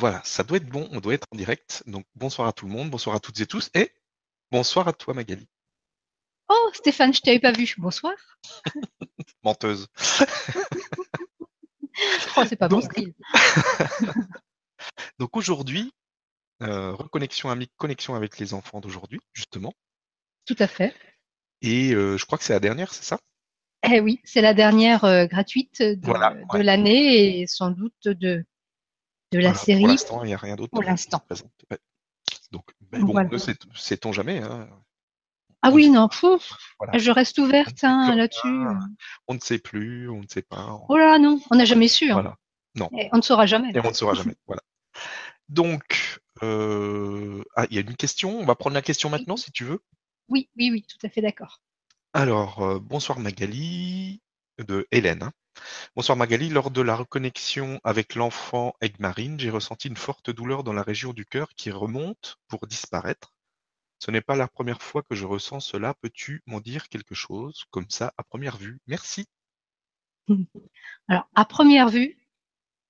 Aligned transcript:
Voilà, 0.00 0.22
ça 0.24 0.44
doit 0.44 0.56
être 0.56 0.66
bon, 0.66 0.88
on 0.92 1.00
doit 1.00 1.12
être 1.12 1.26
en 1.30 1.36
direct. 1.36 1.82
Donc 1.86 2.06
bonsoir 2.14 2.48
à 2.48 2.54
tout 2.54 2.64
le 2.64 2.72
monde, 2.72 2.88
bonsoir 2.88 3.14
à 3.14 3.20
toutes 3.20 3.38
et 3.40 3.46
tous, 3.46 3.68
et 3.74 3.92
bonsoir 4.50 4.88
à 4.88 4.94
toi 4.94 5.12
Magali. 5.12 5.46
Oh 6.48 6.70
Stéphane, 6.72 7.12
je 7.12 7.20
t'avais 7.20 7.38
pas 7.38 7.52
vu. 7.52 7.74
Bonsoir. 7.76 8.14
Menteuse. 9.42 9.88
oh, 12.34 12.44
c'est 12.48 12.56
pas 12.56 12.68
bon 12.68 12.80
style. 12.80 13.12
Donc 15.18 15.36
aujourd'hui, 15.36 15.92
euh, 16.62 16.92
reconnexion 16.94 17.54
connexion 17.76 18.14
avec 18.14 18.38
les 18.38 18.54
enfants 18.54 18.80
d'aujourd'hui, 18.80 19.20
justement. 19.34 19.74
Tout 20.46 20.56
à 20.60 20.66
fait. 20.66 20.94
Et 21.60 21.92
euh, 21.92 22.16
je 22.16 22.24
crois 22.24 22.38
que 22.38 22.44
c'est 22.44 22.54
la 22.54 22.60
dernière, 22.60 22.94
c'est 22.94 23.04
ça? 23.04 23.18
Eh 23.82 24.00
oui, 24.00 24.22
c'est 24.24 24.40
la 24.40 24.54
dernière 24.54 25.04
euh, 25.04 25.26
gratuite 25.26 25.82
de, 25.82 26.62
l'année 26.62 27.42
et 27.42 27.46
sans 27.46 27.70
doute 27.70 28.08
de, 28.08 28.46
de 29.32 29.38
la 29.38 29.54
série. 29.54 29.80
Pour 29.80 29.88
l'instant, 29.88 30.24
il 30.24 30.28
n'y 30.28 30.34
a 30.34 30.38
rien 30.38 30.56
d'autre. 30.56 30.70
Pour 30.70 30.82
l'instant. 30.82 31.22
Donc, 32.52 32.64
ben 32.90 33.02
bon, 33.02 33.14
ne 33.14 33.38
sait-on 33.74 34.12
jamais. 34.12 34.38
Hein. 34.38 34.68
Ah 35.62 35.70
oui, 35.70 35.90
non, 35.90 36.08
je 36.10 37.10
reste 37.10 37.38
ouverte 37.38 37.84
hein, 37.84 38.14
là-dessus. 38.16 38.48
On 39.28 39.34
ne 39.34 39.40
sait 39.40 39.58
plus, 39.58 40.08
on 40.08 40.20
ne 40.20 40.26
sait 40.28 40.42
pas. 40.42 40.80
Oh 40.88 40.96
là, 40.96 41.18
non, 41.18 41.40
on 41.50 41.56
n'a 41.56 41.64
jamais 41.64 41.88
su. 41.88 42.10
Hein. 42.10 42.14
Voilà. 42.14 42.36
Non. 42.74 42.88
on 43.12 43.16
ne 43.16 43.22
saura 43.22 43.46
jamais. 43.46 43.70
Et 43.74 43.80
on 43.80 43.88
ne 43.88 43.94
saura 43.94 44.14
jamais. 44.14 44.34
Voilà. 44.46 44.62
Donc, 45.48 46.20
euh, 46.42 47.42
ah, 47.56 47.66
il 47.70 47.76
y 47.76 47.78
a 47.78 47.82
une 47.82 47.96
question. 47.96 48.38
On 48.38 48.44
va 48.44 48.54
prendre 48.54 48.74
la 48.74 48.82
question 48.82 49.10
maintenant, 49.10 49.36
si 49.36 49.52
tu 49.52 49.64
veux. 49.64 49.80
Oui, 50.28 50.48
oui, 50.56 50.70
oui, 50.70 50.82
tout 50.88 51.04
à 51.04 51.10
fait 51.10 51.20
d'accord. 51.20 51.60
Alors, 52.12 52.62
euh, 52.62 52.78
bonsoir 52.78 53.18
Magali, 53.18 54.22
de 54.64 54.86
Hélène. 54.90 55.22
Hein. 55.22 55.32
Bonsoir 55.96 56.16
Magali, 56.16 56.48
lors 56.48 56.70
de 56.70 56.80
la 56.80 56.96
reconnexion 56.96 57.80
avec 57.84 58.14
l'enfant 58.14 58.74
Egmarine, 58.80 59.38
j'ai 59.38 59.50
ressenti 59.50 59.88
une 59.88 59.96
forte 59.96 60.30
douleur 60.30 60.64
dans 60.64 60.72
la 60.72 60.82
région 60.82 61.12
du 61.12 61.24
cœur 61.24 61.50
qui 61.54 61.70
remonte 61.70 62.36
pour 62.48 62.66
disparaître. 62.66 63.34
Ce 63.98 64.10
n'est 64.10 64.22
pas 64.22 64.36
la 64.36 64.48
première 64.48 64.80
fois 64.80 65.02
que 65.02 65.14
je 65.14 65.26
ressens 65.26 65.60
cela. 65.60 65.94
Peux-tu 66.00 66.42
m'en 66.46 66.60
dire 66.60 66.88
quelque 66.88 67.14
chose, 67.14 67.64
comme 67.70 67.90
ça, 67.90 68.14
à 68.16 68.22
première 68.22 68.56
vue? 68.56 68.80
Merci. 68.86 69.26
Alors, 71.08 71.28
à 71.34 71.44
première 71.44 71.88
vue, 71.88 72.16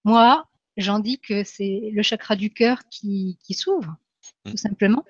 moi, 0.05 0.49
j'en 0.77 1.01
dis 1.01 1.19
que 1.19 1.43
c'est 1.43 1.91
le 1.93 2.03
chakra 2.03 2.37
du 2.37 2.53
cœur 2.53 2.83
qui, 2.91 3.39
s'ouvre, 3.51 3.97
tout 4.45 4.53
mmh. 4.53 4.57
simplement. 4.57 5.05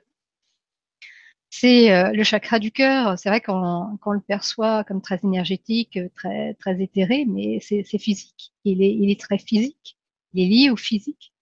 C'est 1.51 1.93
euh, 1.93 2.13
le 2.13 2.23
chakra 2.23 2.61
du 2.61 2.71
cœur, 2.71 3.19
c'est 3.19 3.29
vrai 3.29 3.41
qu'on 3.41 3.99
le 4.13 4.21
perçoit 4.21 4.85
comme 4.85 5.03
très 5.03 5.19
énergétique, 5.25 5.99
très, 6.15 6.55
très 6.55 6.81
éthéré, 6.81 7.25
mais 7.27 7.59
c'est 7.61 7.83
physique. 7.99 8.53
Il 8.65 8.83
est, 8.83 8.95
il 8.95 9.11
est 9.11 9.21
très 9.21 9.39
physique, 9.39 9.99
il 10.33 10.45
est 10.45 10.49
lié 10.49 10.71
au 10.71 10.77
physique. 10.77 11.33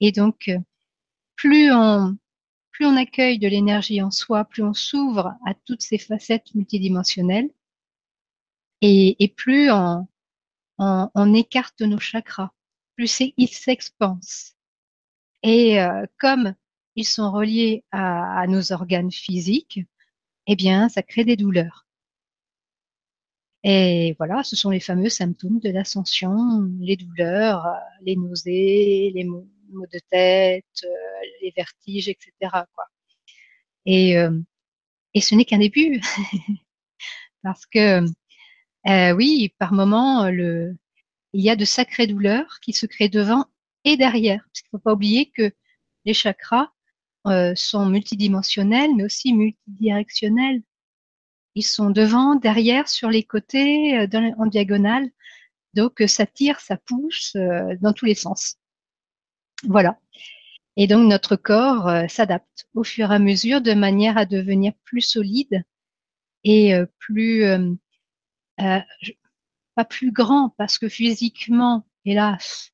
Et 0.00 0.10
donc, 0.10 0.48
euh, 0.48 0.58
plus 1.36 1.70
on, 1.72 2.16
plus 2.70 2.86
on 2.86 2.96
accueille 2.96 3.38
de 3.38 3.48
l'énergie 3.48 4.02
en 4.02 4.10
soi, 4.10 4.44
plus 4.44 4.62
on 4.62 4.74
s'ouvre 4.74 5.34
à 5.46 5.54
toutes 5.66 5.82
ces 5.82 5.98
facettes 5.98 6.54
multidimensionnelles 6.54 7.50
et, 8.80 9.32
plus 9.36 9.70
on, 9.70 10.06
écarte 11.34 11.82
nos 11.82 12.00
chakras, 12.00 12.50
plus 12.96 13.20
ils 13.36 13.48
s'expansent. 13.48 14.56
Et 15.42 15.80
euh, 15.80 16.06
comme 16.18 16.54
ils 16.96 17.06
sont 17.06 17.30
reliés 17.30 17.84
à, 17.92 18.46
nos 18.48 18.72
organes 18.72 19.12
physiques, 19.12 19.80
eh 20.46 20.56
bien, 20.56 20.88
ça 20.88 21.02
crée 21.02 21.24
des 21.24 21.36
douleurs. 21.36 21.86
Et 23.64 24.14
voilà, 24.18 24.42
ce 24.42 24.56
sont 24.56 24.70
les 24.70 24.80
fameux 24.80 25.08
symptômes 25.08 25.60
de 25.60 25.70
l'ascension, 25.70 26.68
les 26.80 26.96
douleurs, 26.96 27.64
euh, 27.66 27.78
les 28.02 28.16
nausées, 28.16 29.12
les 29.14 29.24
maux, 29.24 29.48
maux 29.70 29.86
de 29.92 30.00
tête, 30.10 30.64
euh, 30.84 30.88
les 31.42 31.52
vertiges, 31.56 32.08
etc. 32.08 32.32
Quoi. 32.74 32.84
Et, 33.86 34.18
euh, 34.18 34.38
et 35.14 35.20
ce 35.20 35.34
n'est 35.34 35.44
qu'un 35.44 35.58
début, 35.58 36.00
parce 37.42 37.66
que 37.66 38.04
euh, 38.88 39.12
oui, 39.12 39.54
par 39.58 39.72
moment, 39.72 40.28
le, 40.30 40.76
il 41.32 41.42
y 41.44 41.50
a 41.50 41.56
de 41.56 41.64
sacrées 41.64 42.06
douleurs 42.06 42.58
qui 42.60 42.72
se 42.72 42.86
créent 42.86 43.08
devant 43.08 43.46
et 43.84 43.96
derrière. 43.96 44.42
Parce 44.46 44.62
qu'il 44.62 44.70
ne 44.72 44.78
faut 44.78 44.82
pas 44.82 44.94
oublier 44.94 45.30
que 45.30 45.52
les 46.04 46.14
chakras 46.14 46.71
sont 47.54 47.86
multidimensionnels, 47.86 48.94
mais 48.96 49.04
aussi 49.04 49.32
multidirectionnels. 49.32 50.62
Ils 51.54 51.62
sont 51.62 51.90
devant, 51.90 52.34
derrière, 52.34 52.88
sur 52.88 53.10
les 53.10 53.22
côtés, 53.22 54.08
en 54.38 54.46
diagonale. 54.46 55.10
Donc 55.74 56.02
ça 56.06 56.26
tire, 56.26 56.60
ça 56.60 56.76
pousse 56.76 57.36
dans 57.80 57.92
tous 57.92 58.06
les 58.06 58.14
sens. 58.14 58.56
Voilà. 59.64 59.98
Et 60.76 60.86
donc 60.86 61.08
notre 61.08 61.36
corps 61.36 61.88
euh, 61.88 62.06
s'adapte 62.08 62.66
au 62.74 62.82
fur 62.84 63.12
et 63.12 63.14
à 63.14 63.18
mesure 63.18 63.60
de 63.60 63.74
manière 63.74 64.16
à 64.16 64.24
devenir 64.24 64.72
plus 64.84 65.02
solide 65.02 65.62
et 66.44 66.74
euh, 66.74 66.86
plus 66.98 67.44
euh, 67.44 67.74
pas 68.56 69.84
plus 69.84 70.12
grand 70.12 70.50
parce 70.56 70.78
que 70.78 70.88
physiquement, 70.88 71.86
hélas, 72.04 72.72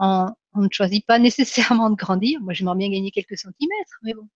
on, 0.00 0.34
ne 0.56 0.68
choisit 0.70 1.06
pas 1.06 1.18
nécessairement 1.20 1.90
de 1.90 1.96
grandir. 1.96 2.40
Moi, 2.40 2.52
j'aimerais 2.54 2.76
bien 2.76 2.90
gagner 2.90 3.10
quelques 3.10 3.38
centimètres, 3.38 3.98
mais 4.02 4.14
bon, 4.14 4.28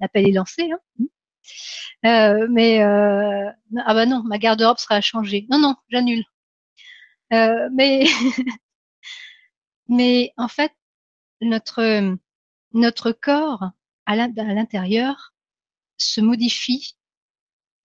l'appel 0.00 0.28
est 0.28 0.32
lancé. 0.32 0.70
Hein 0.72 2.46
mais 2.50 2.82
ah 2.82 3.94
bah 3.94 4.06
non, 4.06 4.22
ma 4.24 4.38
garde-robe 4.38 4.78
sera 4.78 4.96
à 4.96 5.00
changer. 5.00 5.46
Non, 5.50 5.58
non, 5.58 5.76
j'annule. 5.90 6.24
mais 7.30 8.06
Mais 9.88 10.32
en 10.36 10.48
fait, 10.48 10.72
notre, 11.40 12.16
notre 12.72 13.12
corps 13.12 13.70
à 14.06 14.16
l'intérieur 14.16 15.34
se 15.96 16.20
modifie 16.20 16.96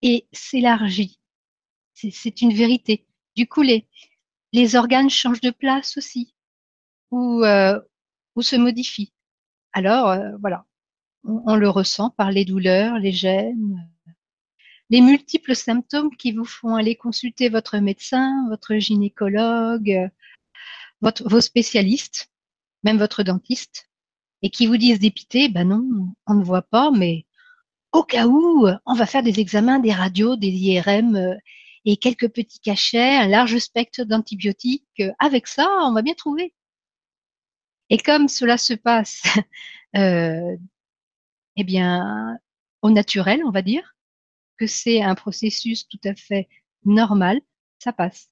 et 0.02 0.28
s'élargit. 0.32 1.20
C'est 1.94 2.42
une 2.42 2.54
vérité. 2.54 3.06
Du 3.36 3.48
coup, 3.48 3.62
les, 3.62 3.88
les 4.54 4.76
organes 4.76 5.10
changent 5.10 5.42
de 5.42 5.52
place 5.52 5.98
aussi 5.98 6.34
ou, 7.12 7.44
euh, 7.44 7.80
ou 8.36 8.42
se 8.42 8.56
modifient. 8.56 9.14
Alors, 9.74 10.10
euh, 10.10 10.32
voilà, 10.40 10.66
on, 11.24 11.44
on, 11.46 11.56
le 11.56 11.70
ressent 11.70 12.10
par 12.12 12.32
les 12.32 12.46
douleurs, 12.46 13.00
les 13.00 13.12
gènes, 13.12 13.90
les 14.90 15.02
multiples 15.02 15.56
symptômes 15.56 16.16
qui 16.18 16.32
vous 16.34 16.46
font 16.46 16.76
aller 16.76 16.96
consulter 16.96 17.50
votre 17.50 17.78
médecin, 17.78 18.48
votre 18.50 18.76
gynécologue, 18.76 20.10
votre, 21.02 21.28
vos 21.28 21.42
spécialistes, 21.42 22.30
même 22.84 22.98
votre 22.98 23.24
dentiste, 23.24 23.90
et 24.42 24.50
qui 24.50 24.68
vous 24.68 24.78
disent 24.78 25.00
d'épiter, 25.00 25.50
ben 25.50 25.70
non, 25.70 26.14
on 26.28 26.34
ne 26.34 26.44
voit 26.44 26.64
pas, 26.64 26.92
mais 26.92 27.26
au 27.94 28.04
cas 28.04 28.28
où, 28.28 28.68
on 28.86 28.94
va 28.94 29.06
faire 29.06 29.24
des 29.24 29.40
examens, 29.40 29.80
des 29.80 29.94
radios, 29.94 30.36
des 30.36 30.50
IRM 30.50 31.16
euh, 31.16 31.36
et 31.86 31.98
quelques 31.98 32.30
petits 32.30 32.60
cachets, 32.60 33.18
un 33.18 33.28
large 33.28 33.58
spectre 33.58 34.04
d'antibiotiques. 34.04 35.04
Avec 35.20 35.48
ça, 35.48 35.68
on 35.84 35.94
va 35.94 36.02
bien 36.02 36.14
trouver. 36.14 36.54
Et 37.92 38.00
comme 38.00 38.28
cela 38.28 38.58
se 38.58 38.74
passe, 38.74 39.22
euh, 39.98 40.58
eh 41.58 41.64
bien, 41.64 42.40
au 42.82 42.90
naturel, 42.90 43.42
on 43.46 43.52
va 43.52 43.62
dire, 43.62 43.96
que 44.58 44.68
c'est 44.68 45.04
un 45.04 45.16
processus 45.16 45.88
tout 45.88 46.00
à 46.06 46.16
fait 46.16 46.50
normal, 46.86 47.42
ça 47.80 47.94
passe. 47.94 48.32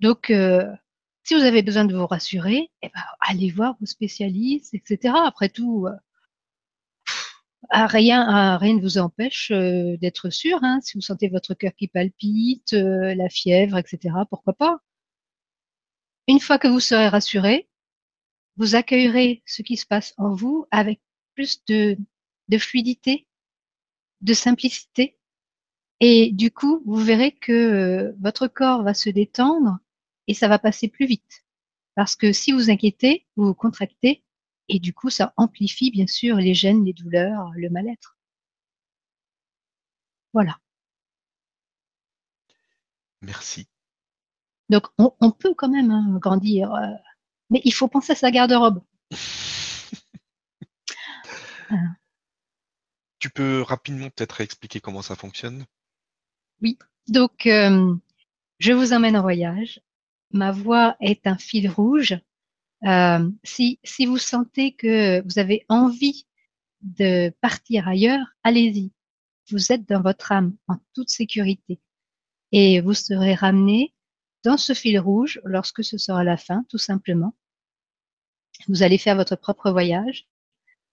Donc, 0.00 0.30
euh, 0.30 0.66
si 1.24 1.34
vous 1.34 1.42
avez 1.42 1.62
besoin 1.62 1.84
de 1.84 1.94
vous 1.94 2.06
rassurer, 2.06 2.70
eh 2.82 2.88
ben, 2.88 3.02
allez 3.20 3.50
voir 3.50 3.76
vos 3.80 3.86
spécialistes, 3.86 4.74
etc. 4.74 5.14
Après 5.26 5.48
tout, 5.50 5.86
euh, 5.86 5.96
rien, 7.86 8.56
rien 8.58 8.74
ne 8.74 8.80
vous 8.80 8.98
empêche 8.98 9.50
euh, 9.52 9.96
d'être 9.98 10.30
sûr. 10.30 10.58
Hein, 10.62 10.80
si 10.82 10.96
vous 10.96 11.02
sentez 11.02 11.28
votre 11.28 11.54
cœur 11.54 11.72
qui 11.76 11.88
palpite, 11.88 12.72
la 12.72 13.28
fièvre, 13.28 13.78
etc. 13.78 14.14
Pourquoi 14.30 14.54
pas? 14.54 14.80
Une 16.30 16.38
fois 16.38 16.60
que 16.60 16.68
vous 16.68 16.78
serez 16.78 17.08
rassuré, 17.08 17.68
vous 18.56 18.76
accueillerez 18.76 19.42
ce 19.46 19.62
qui 19.62 19.76
se 19.76 19.84
passe 19.84 20.14
en 20.16 20.32
vous 20.32 20.64
avec 20.70 21.00
plus 21.34 21.64
de, 21.64 21.96
fluidité, 22.56 23.26
de 24.20 24.32
simplicité. 24.32 25.18
Et 25.98 26.30
du 26.30 26.52
coup, 26.52 26.84
vous 26.86 27.02
verrez 27.02 27.32
que 27.32 28.14
votre 28.20 28.46
corps 28.46 28.84
va 28.84 28.94
se 28.94 29.10
détendre 29.10 29.80
et 30.28 30.34
ça 30.34 30.46
va 30.46 30.60
passer 30.60 30.86
plus 30.86 31.06
vite. 31.06 31.44
Parce 31.96 32.14
que 32.14 32.32
si 32.32 32.52
vous 32.52 32.70
inquiétez, 32.70 33.26
vous 33.34 33.46
vous 33.46 33.54
contractez 33.54 34.22
et 34.68 34.78
du 34.78 34.94
coup, 34.94 35.10
ça 35.10 35.34
amplifie 35.36 35.90
bien 35.90 36.06
sûr 36.06 36.36
les 36.36 36.54
gènes, 36.54 36.84
les 36.84 36.92
douleurs, 36.92 37.50
le 37.56 37.70
mal-être. 37.70 38.16
Voilà. 40.32 40.60
Merci. 43.20 43.69
Donc, 44.70 44.86
on, 44.98 45.32
peut 45.32 45.52
quand 45.52 45.68
même 45.68 45.90
hein, 45.90 46.16
grandir, 46.20 46.72
euh, 46.72 46.86
mais 47.50 47.60
il 47.64 47.72
faut 47.72 47.88
penser 47.88 48.12
à 48.12 48.16
sa 48.16 48.30
garde-robe. 48.30 48.82
Tu 53.18 53.28
peux 53.28 53.60
rapidement 53.60 54.08
peut-être 54.08 54.40
expliquer 54.40 54.80
comment 54.80 55.02
ça 55.02 55.14
fonctionne? 55.14 55.66
Oui. 56.62 56.78
Donc, 57.06 57.46
euh, 57.46 57.94
je 58.58 58.72
vous 58.72 58.94
emmène 58.94 59.16
en 59.16 59.20
voyage. 59.22 59.80
Ma 60.30 60.52
voix 60.52 60.96
est 61.00 61.26
un 61.26 61.36
fil 61.36 61.68
rouge. 61.68 62.18
Euh, 62.84 63.30
si, 63.44 63.78
si 63.84 64.06
vous 64.06 64.16
sentez 64.16 64.72
que 64.72 65.22
vous 65.22 65.38
avez 65.38 65.66
envie 65.68 66.26
de 66.80 67.30
partir 67.42 67.88
ailleurs, 67.88 68.26
allez-y. 68.42 68.90
Vous 69.50 69.70
êtes 69.70 69.86
dans 69.86 70.00
votre 70.00 70.32
âme 70.32 70.56
en 70.66 70.76
toute 70.94 71.10
sécurité 71.10 71.78
et 72.52 72.80
vous 72.80 72.94
serez 72.94 73.34
ramené 73.34 73.92
dans 74.44 74.56
ce 74.56 74.72
fil 74.72 74.98
rouge 74.98 75.40
lorsque 75.44 75.84
ce 75.84 75.98
sera 75.98 76.24
la 76.24 76.36
fin, 76.36 76.64
tout 76.68 76.78
simplement. 76.78 77.34
Vous 78.68 78.82
allez 78.82 78.98
faire 78.98 79.16
votre 79.16 79.36
propre 79.36 79.70
voyage. 79.70 80.26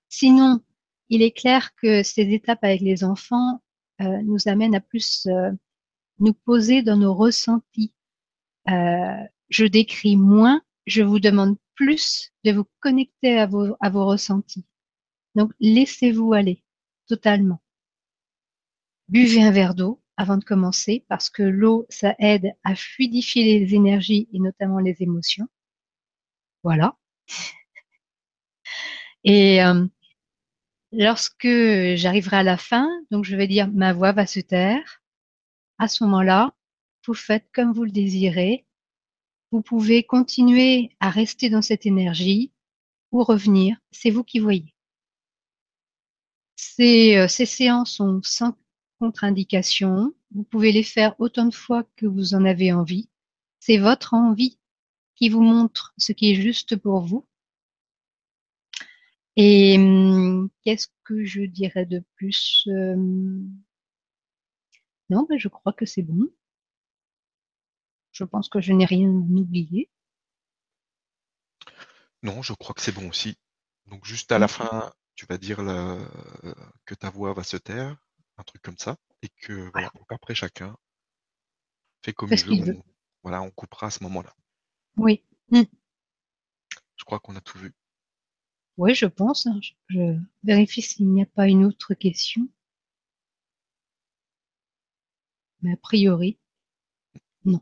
Sinon, 0.09 0.61
il 1.09 1.21
est 1.21 1.31
clair 1.31 1.75
que 1.75 2.03
ces 2.03 2.33
étapes 2.33 2.63
avec 2.63 2.81
les 2.81 3.03
enfants 3.03 3.61
euh, 4.01 4.21
nous 4.23 4.47
amènent 4.47 4.75
à 4.75 4.81
plus 4.81 5.25
euh, 5.27 5.51
nous 6.19 6.33
poser 6.33 6.81
dans 6.81 6.97
nos 6.97 7.13
ressentis. 7.13 7.94
Euh, 8.69 9.23
je 9.49 9.65
décris 9.65 10.17
moins, 10.17 10.61
je 10.85 11.03
vous 11.03 11.19
demande 11.19 11.57
plus 11.75 12.31
de 12.44 12.51
vous 12.51 12.65
connecter 12.79 13.38
à 13.38 13.45
vos, 13.45 13.75
à 13.79 13.89
vos 13.89 14.05
ressentis. 14.05 14.65
Donc, 15.35 15.51
laissez-vous 15.59 16.33
aller 16.33 16.63
totalement. 17.07 17.61
Buvez 19.07 19.44
un 19.44 19.51
verre 19.51 19.75
d'eau 19.75 20.01
avant 20.17 20.37
de 20.37 20.43
commencer 20.43 21.05
parce 21.07 21.29
que 21.29 21.43
l'eau, 21.43 21.85
ça 21.89 22.15
aide 22.19 22.51
à 22.63 22.75
fluidifier 22.75 23.59
les 23.59 23.75
énergies 23.75 24.27
et 24.33 24.39
notamment 24.39 24.79
les 24.79 24.95
émotions. 25.01 25.47
Voilà. 26.63 26.97
Et 29.23 29.63
euh, 29.63 29.85
lorsque 30.91 31.47
j'arriverai 31.95 32.37
à 32.37 32.43
la 32.43 32.57
fin, 32.57 32.89
donc 33.11 33.25
je 33.25 33.35
vais 33.35 33.47
dire 33.47 33.69
ma 33.71 33.93
voix 33.93 34.11
va 34.11 34.25
se 34.25 34.39
taire. 34.39 35.01
À 35.79 35.87
ce 35.87 36.03
moment-là, 36.05 36.53
vous 37.05 37.13
faites 37.13 37.47
comme 37.53 37.73
vous 37.73 37.83
le 37.85 37.91
désirez. 37.91 38.65
Vous 39.51 39.61
pouvez 39.61 40.03
continuer 40.03 40.91
à 40.99 41.09
rester 41.09 41.49
dans 41.49 41.61
cette 41.61 41.85
énergie 41.85 42.51
ou 43.11 43.23
revenir. 43.23 43.77
C'est 43.91 44.09
vous 44.09 44.23
qui 44.23 44.39
voyez. 44.39 44.73
Ces, 46.55 47.17
euh, 47.17 47.27
ces 47.27 47.45
séances 47.45 47.93
sont 47.93 48.19
sans 48.23 48.57
contre-indication. 48.99 50.13
Vous 50.33 50.44
pouvez 50.44 50.71
les 50.71 50.83
faire 50.83 51.15
autant 51.19 51.45
de 51.45 51.53
fois 51.53 51.83
que 51.95 52.05
vous 52.05 52.33
en 52.33 52.45
avez 52.45 52.71
envie. 52.71 53.09
C'est 53.59 53.77
votre 53.77 54.13
envie 54.13 54.59
qui 55.15 55.29
vous 55.29 55.41
montre 55.41 55.94
ce 55.97 56.11
qui 56.11 56.31
est 56.31 56.35
juste 56.35 56.75
pour 56.75 57.01
vous. 57.01 57.25
Et 59.35 59.77
hum, 59.77 60.49
qu'est-ce 60.63 60.88
que 61.03 61.23
je 61.23 61.44
dirais 61.44 61.85
de 61.85 62.03
plus 62.15 62.63
euh, 62.67 62.95
Non, 65.09 65.25
ben, 65.29 65.38
je 65.38 65.47
crois 65.47 65.73
que 65.73 65.85
c'est 65.85 66.01
bon. 66.01 66.27
Je 68.11 68.23
pense 68.23 68.49
que 68.49 68.61
je 68.61 68.73
n'ai 68.73 68.85
rien 68.85 69.09
oublié. 69.09 69.89
Non, 72.23 72.41
je 72.41 72.53
crois 72.53 72.73
que 72.73 72.81
c'est 72.81 72.91
bon 72.91 73.09
aussi. 73.09 73.38
Donc 73.85 74.05
juste 74.05 74.31
à 74.31 74.39
la 74.39 74.47
fin, 74.47 74.91
tu 75.15 75.25
vas 75.27 75.38
dire 75.38 75.57
que 76.85 76.95
ta 76.95 77.09
voix 77.09 77.33
va 77.33 77.44
se 77.44 77.57
taire, 77.57 77.95
un 78.37 78.43
truc 78.43 78.61
comme 78.61 78.77
ça, 78.77 78.97
et 79.21 79.29
que 79.29 79.69
voilà, 79.71 79.91
après 80.09 80.35
chacun 80.35 80.77
fait 82.03 82.13
comme 82.13 82.31
il 82.31 82.63
veut. 82.63 82.77
voilà, 83.23 83.41
on 83.41 83.51
coupera 83.51 83.87
à 83.87 83.91
ce 83.91 84.03
moment-là. 84.03 84.33
Oui. 84.97 85.23
Mmh. 85.51 85.63
Je 86.95 87.03
crois 87.05 87.19
qu'on 87.19 87.35
a 87.35 87.41
tout 87.41 87.57
vu. 87.57 87.73
Oui, 88.77 88.93
je 88.93 89.05
pense. 89.05 89.47
Hein. 89.47 89.59
Je 89.89 90.17
vérifie 90.43 90.81
s'il 90.81 91.09
n'y 91.09 91.23
a 91.23 91.25
pas 91.25 91.47
une 91.47 91.65
autre 91.65 91.93
question. 91.93 92.47
Mais 95.61 95.73
a 95.73 95.77
priori, 95.77 96.37
non. 97.45 97.61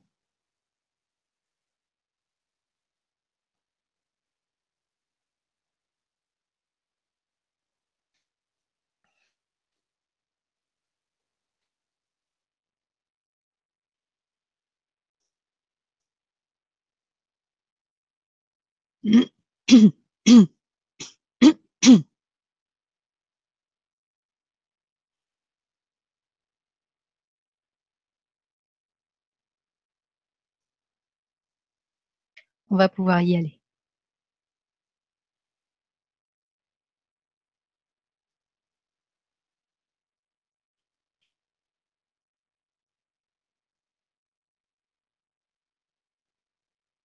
On 32.70 32.76
va 32.78 32.90
pouvoir 32.90 33.22
y 33.24 33.36
aller. 33.36 33.60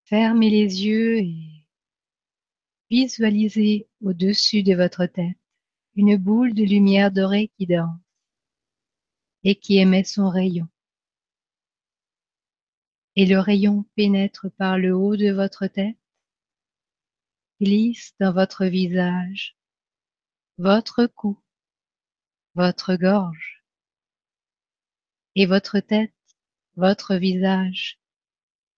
Fermez 0.05 0.51
les 0.51 0.85
yeux 0.85 1.19
et 1.19 1.50
visualisez 2.91 3.89
au-dessus 4.03 4.63
de 4.63 4.75
votre 4.75 5.07
tête 5.07 5.39
une 5.95 6.17
boule 6.17 6.55
de 6.55 6.65
lumière 6.65 7.13
dorée 7.13 7.53
qui 7.57 7.67
danse 7.67 8.01
et 9.45 9.55
qui 9.55 9.79
émet 9.79 10.05
son 10.05 10.29
rayon. 10.29 10.69
Et 13.17 13.27
le 13.27 13.39
rayon 13.39 13.85
pénètre 13.97 14.51
par 14.57 14.79
le 14.79 14.95
haut 14.95 15.17
de 15.17 15.31
votre 15.31 15.67
tête, 15.67 15.97
glisse 17.61 18.15
dans 18.19 18.33
votre 18.33 18.67
visage, 18.67 19.57
votre 20.59 21.07
cou, 21.07 21.39
votre 22.55 22.95
gorge, 22.97 23.65
et 25.35 25.47
votre 25.47 25.81
tête, 25.81 26.15
votre 26.77 27.17
visage, 27.17 28.01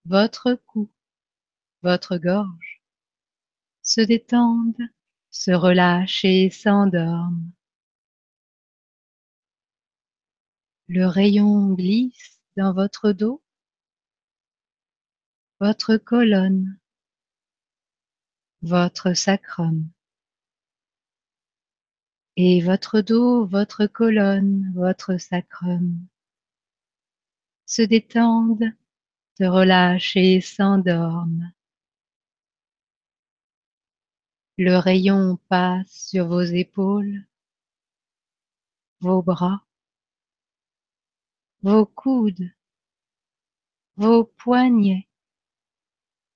votre 0.04 0.54
cou, 0.66 0.90
votre 1.82 2.16
gorge 2.16 2.81
se 3.82 4.00
détendent, 4.00 4.88
se 5.30 5.50
relâchent 5.50 6.24
et 6.24 6.50
s'endorment. 6.50 7.50
Le 10.88 11.06
rayon 11.06 11.72
glisse 11.74 12.40
dans 12.56 12.72
votre 12.72 13.12
dos, 13.12 13.42
votre 15.60 15.96
colonne, 15.96 16.78
votre 18.62 19.14
sacrum. 19.14 19.88
Et 22.36 22.62
votre 22.62 23.00
dos, 23.00 23.46
votre 23.46 23.86
colonne, 23.86 24.72
votre 24.74 25.18
sacrum 25.18 26.06
se 27.66 27.82
détendent, 27.82 28.72
se 29.38 29.44
relâchent 29.44 30.16
et 30.16 30.40
s'endorment. 30.40 31.52
Le 34.64 34.76
rayon 34.76 35.40
passe 35.48 36.10
sur 36.10 36.28
vos 36.28 36.42
épaules, 36.42 37.26
vos 39.00 39.20
bras, 39.20 39.66
vos 41.62 41.84
coudes, 41.84 42.48
vos 43.96 44.22
poignets, 44.22 45.08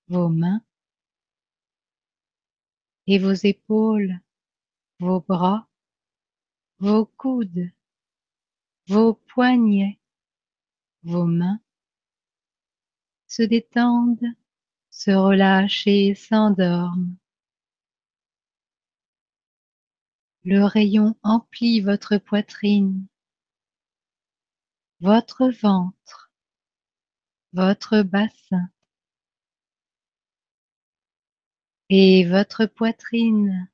vos 0.08 0.28
mains 0.28 0.60
et 3.06 3.20
vos 3.20 3.46
épaules, 3.46 4.20
vos 4.98 5.20
bras, 5.20 5.68
vos 6.80 7.06
coudes, 7.16 7.70
vos 8.88 9.14
poignets, 9.32 10.00
vos 11.04 11.26
mains 11.26 11.60
se 13.28 13.44
détendent, 13.44 14.34
se 14.90 15.12
relâchent 15.12 15.86
et 15.86 16.16
s'endorment. 16.16 17.16
Le 20.48 20.64
rayon 20.64 21.16
emplit 21.24 21.80
votre 21.80 22.18
poitrine, 22.18 23.08
votre 25.00 25.48
ventre, 25.48 26.30
votre 27.52 28.02
bassin, 28.02 28.68
et 31.88 32.24
votre 32.28 32.66
poitrine, 32.66 33.68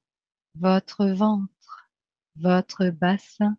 votre 0.54 1.08
ventre, 1.08 1.90
votre 2.36 2.88
bassin 2.88 3.58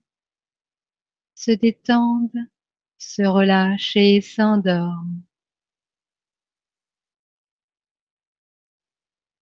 se 1.35 1.51
détendent, 1.51 2.49
se 2.97 3.21
relâchent 3.21 3.95
et 3.95 4.21
s'endorment. 4.21 5.21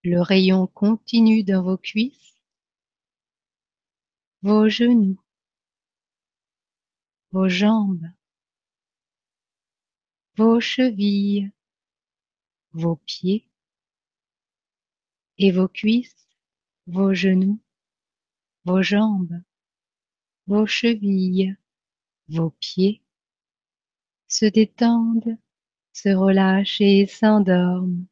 Le 0.04 0.20
rayon 0.20 0.68
continue 0.68 1.46
dans 1.46 1.64
vos 1.64 1.78
cuisses, 1.78 2.31
vos 4.44 4.68
genoux, 4.70 5.20
vos 7.32 7.48
jambes, 7.48 8.12
vos 10.36 10.60
chevilles, 10.60 11.52
vos 12.74 12.98
pieds. 13.06 13.48
Et 15.38 15.52
vos 15.52 15.68
cuisses, 15.68 16.28
vos 16.88 17.14
genoux, 17.14 17.60
vos 18.66 18.82
jambes, 18.82 19.44
vos 20.48 20.66
chevilles, 20.66 21.56
vos 22.28 22.52
pieds. 22.60 23.02
Se 24.28 24.46
détendent, 24.46 25.38
se 25.94 26.10
relâchent 26.10 26.82
et 26.82 27.06
s'endorment. 27.06 28.06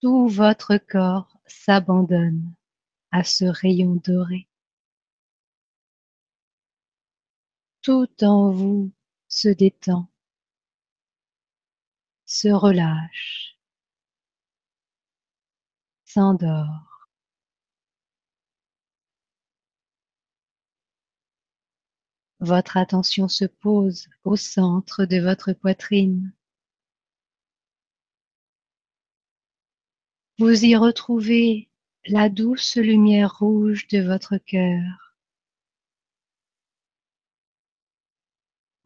Tout 0.00 0.28
votre 0.28 0.78
corps 0.78 1.38
s'abandonne 1.46 2.54
à 3.16 3.24
ce 3.24 3.46
rayon 3.46 3.94
doré. 3.94 4.46
Tout 7.80 8.12
en 8.22 8.50
vous 8.50 8.92
se 9.26 9.48
détend, 9.48 10.10
se 12.26 12.48
relâche, 12.48 13.56
s'endort. 16.04 17.08
Votre 22.40 22.76
attention 22.76 23.28
se 23.28 23.46
pose 23.46 24.08
au 24.24 24.36
centre 24.36 25.06
de 25.06 25.22
votre 25.22 25.54
poitrine. 25.54 26.34
Vous 30.38 30.66
y 30.66 30.76
retrouvez 30.76 31.70
la 32.08 32.28
douce 32.28 32.76
lumière 32.76 33.38
rouge 33.38 33.88
de 33.88 34.00
votre 34.00 34.38
cœur. 34.38 35.16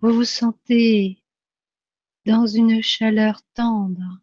Vous 0.00 0.14
vous 0.14 0.24
sentez 0.24 1.22
dans 2.24 2.46
une 2.46 2.82
chaleur 2.82 3.42
tendre, 3.54 4.20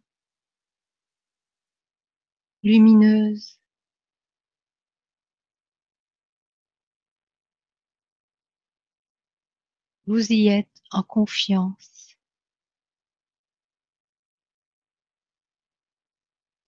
lumineuse. 2.63 3.60
Vous 10.08 10.32
y 10.32 10.48
êtes 10.48 10.82
en 10.89 11.04
confiance. 11.04 12.16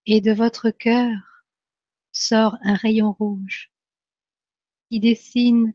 Et 0.06 0.22
de 0.22 0.32
votre 0.32 0.70
cœur 0.72 1.29
sort 2.20 2.58
un 2.64 2.76
rayon 2.76 3.14
rouge 3.14 3.72
qui 4.90 5.00
dessine 5.00 5.74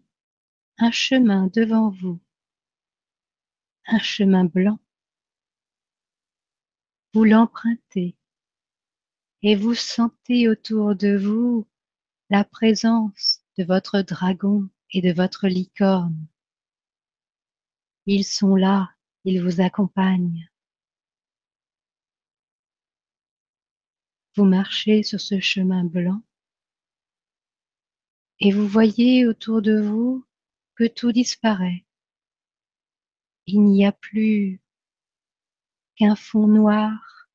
un 0.79 0.91
chemin 0.91 1.47
devant 1.47 1.91
vous 1.91 2.21
un 3.87 3.99
chemin 3.99 4.45
blanc. 4.45 4.79
Vous 7.13 7.25
l'empruntez 7.25 8.17
et 9.43 9.57
vous 9.57 9.75
sentez 9.75 10.49
autour 10.49 10.97
de 10.97 11.17
vous 11.17 11.69
la 12.31 12.45
présence 12.45 13.43
de 13.59 13.65
votre 13.65 14.01
dragon 14.01 14.69
et 14.91 15.01
de 15.01 15.13
votre 15.13 15.49
licorne. 15.49 16.27
Ils 18.07 18.25
sont 18.25 18.57
là, 18.57 18.91
ils 19.25 19.43
vous 19.43 19.61
accompagnent. 19.61 20.49
Vous 24.37 24.45
marchez 24.45 25.03
sur 25.03 25.21
ce 25.21 25.39
chemin 25.41 25.85
blanc 25.85 26.23
et 28.41 28.53
vous 28.53 28.67
voyez 28.69 29.26
autour 29.26 29.62
de 29.62 29.81
vous 29.81 30.25
que 30.76 30.87
tout 30.87 31.12
disparaît 31.12 31.85
il 33.47 33.62
n'y 33.62 33.85
a 33.85 33.93
plus 33.93 34.61
qu'un 35.97 36.17
fond 36.17 36.47
noir, 36.47 37.29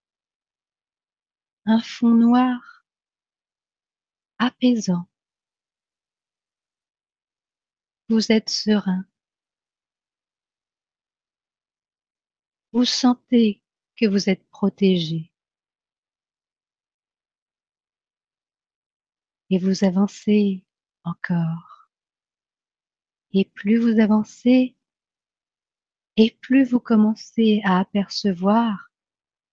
un 1.66 1.80
fond 1.82 2.14
noir 2.14 2.86
apaisant. 4.40 5.08
Vous 8.10 8.32
êtes 8.32 8.50
serein. 8.50 9.06
Vous 12.72 12.86
sentez 12.86 13.62
que 13.96 14.08
vous 14.08 14.30
êtes 14.30 14.48
protégé. 14.50 15.32
Et 19.52 19.58
vous 19.58 19.84
avancez 19.84 20.64
encore. 21.10 21.90
Et 23.34 23.46
plus 23.46 23.78
vous 23.78 24.00
avancez, 24.00 24.76
et 26.18 26.32
plus 26.42 26.64
vous 26.66 26.80
commencez 26.80 27.62
à 27.64 27.80
apercevoir 27.80 28.92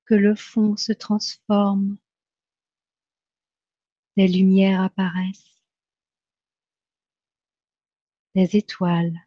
que 0.04 0.14
le 0.14 0.34
fond 0.34 0.76
se 0.76 0.92
transforme, 0.92 1.98
des 4.16 4.28
lumières 4.28 4.80
apparaissent, 4.80 5.62
des 8.34 8.56
étoiles 8.56 9.18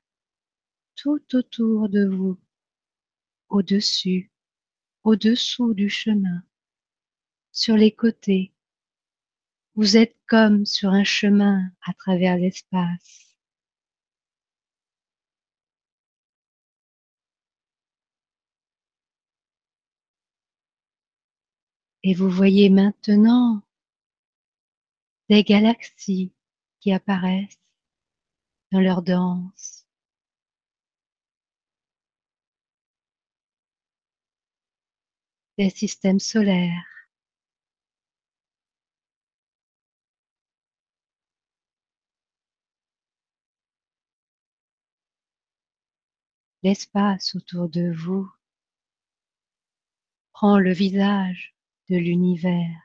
tout 0.95 1.23
autour 1.33 1.87
de 1.87 2.05
vous, 2.05 2.37
au-dessus, 3.47 4.31
au-dessous 5.03 5.73
du 5.73 5.89
chemin, 5.89 6.43
sur 7.53 7.77
les 7.77 7.93
côtés. 7.93 8.51
Vous 9.79 9.95
êtes 9.95 10.17
comme 10.27 10.65
sur 10.65 10.89
un 10.89 11.05
chemin 11.05 11.71
à 11.83 11.93
travers 11.93 12.35
l'espace. 12.35 13.37
Et 22.03 22.13
vous 22.13 22.29
voyez 22.29 22.69
maintenant 22.69 23.61
des 25.29 25.45
galaxies 25.45 26.33
qui 26.81 26.91
apparaissent 26.91 27.61
dans 28.73 28.81
leur 28.81 29.01
danse. 29.01 29.87
Des 35.57 35.69
systèmes 35.69 36.19
solaires. 36.19 36.98
L'espace 46.61 47.35
autour 47.35 47.69
de 47.69 47.89
vous. 47.89 48.29
Prend 50.33 50.59
le 50.59 50.73
visage 50.73 51.55
de 51.89 51.95
l'univers. 51.95 52.81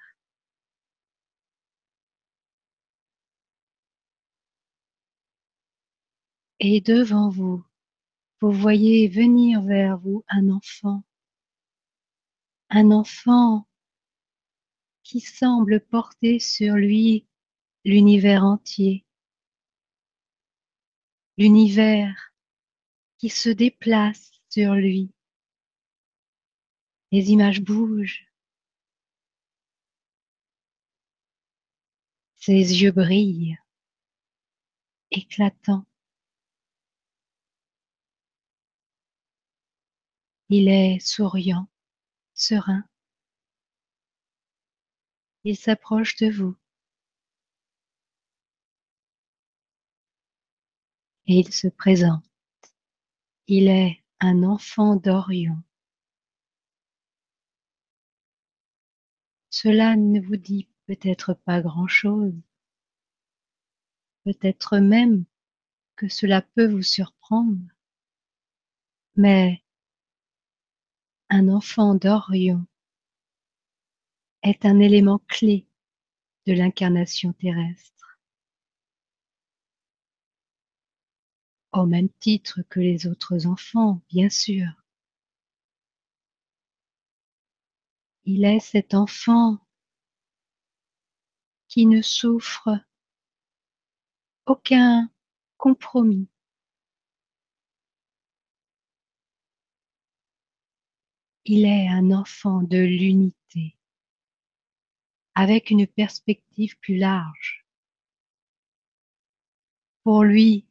Et 6.60 6.80
devant 6.80 7.28
vous, 7.30 7.64
vous 8.40 8.52
voyez 8.52 9.08
venir 9.08 9.60
vers 9.62 9.98
vous 9.98 10.24
un 10.28 10.48
enfant, 10.50 11.02
un 12.70 12.92
enfant 12.92 13.66
qui 15.02 15.20
semble 15.20 15.80
porter 15.80 16.38
sur 16.38 16.74
lui 16.74 17.26
l'univers 17.84 18.44
entier, 18.44 19.04
l'univers 21.36 22.33
qui 23.24 23.30
se 23.30 23.48
déplace 23.48 24.32
sur 24.50 24.74
lui. 24.74 25.10
Les 27.10 27.30
images 27.30 27.62
bougent, 27.62 28.30
Ses 32.36 32.52
yeux 32.52 32.92
brillent, 32.92 33.56
éclatants. 35.10 35.86
Il 40.50 40.68
est 40.68 40.98
souriant, 40.98 41.66
serein. 42.34 42.84
Il 45.44 45.56
s'approche 45.56 46.16
de 46.16 46.28
vous. 46.28 46.56
Et 51.26 51.38
il 51.38 51.50
se 51.50 51.68
présente. 51.68 52.33
Il 53.46 53.68
est 53.68 54.02
un 54.20 54.42
enfant 54.42 54.96
d'Orion. 54.96 55.62
Cela 59.50 59.96
ne 59.96 60.18
vous 60.20 60.36
dit 60.36 60.68
peut-être 60.86 61.34
pas 61.34 61.60
grand-chose. 61.60 62.32
Peut-être 64.24 64.78
même 64.78 65.24
que 65.96 66.08
cela 66.08 66.40
peut 66.40 66.66
vous 66.66 66.82
surprendre. 66.82 67.60
Mais 69.16 69.62
un 71.28 71.48
enfant 71.48 71.94
d'Orion 71.94 72.66
est 74.42 74.64
un 74.64 74.80
élément 74.80 75.20
clé 75.28 75.68
de 76.46 76.54
l'incarnation 76.54 77.34
terrestre. 77.34 77.93
Au 81.74 81.86
même 81.86 82.08
titre 82.20 82.62
que 82.70 82.80
les 82.80 83.06
autres 83.06 83.46
enfants, 83.46 84.00
bien 84.08 84.30
sûr. 84.30 84.66
Il 88.24 88.44
est 88.44 88.60
cet 88.60 88.94
enfant 88.94 89.58
qui 91.68 91.86
ne 91.86 92.00
souffre 92.00 92.70
aucun 94.46 95.10
compromis. 95.56 96.28
Il 101.44 101.66
est 101.66 101.88
un 101.88 102.10
enfant 102.12 102.62
de 102.62 102.78
l'unité, 102.78 103.76
avec 105.34 105.70
une 105.70 105.86
perspective 105.86 106.78
plus 106.78 106.96
large. 106.96 107.66
Pour 110.04 110.22
lui, 110.22 110.66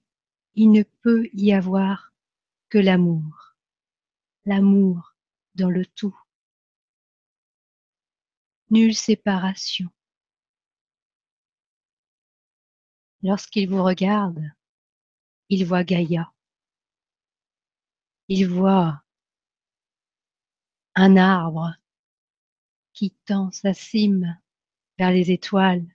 il 0.56 0.72
ne 0.72 0.84
peut 1.02 1.30
y 1.34 1.52
avoir 1.54 2.14
que 2.70 2.78
l'amour, 2.78 3.56
l'amour 4.46 5.16
dans 5.56 5.70
le 5.70 5.86
tout. 5.86 6.18
Nulle 8.70 8.96
séparation. 8.96 9.90
Lorsqu'il 13.22 13.70
vous 13.70 13.84
regarde, 13.84 14.52
il 15.50 15.66
voit 15.66 15.84
Gaïa. 15.84 16.34
Il 18.28 18.48
voit 18.48 19.04
un 20.96 21.18
arbre 21.18 21.74
qui 22.94 23.12
tend 23.26 23.52
sa 23.52 23.74
cime 23.74 24.38
vers 24.98 25.12
les 25.12 25.32
étoiles, 25.32 25.86